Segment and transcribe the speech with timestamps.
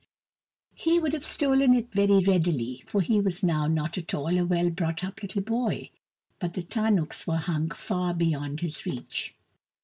[0.73, 4.41] He would have stolen it very readily, for he was now not at all a
[4.43, 5.91] well brought up little boy,
[6.39, 9.35] but the tarnuks were hung far beyond his reach.